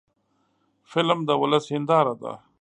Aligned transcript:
فلم 0.91 1.19
د 1.25 1.29
ولس 1.41 1.65
هنداره 1.73 2.13
ده 2.21 2.33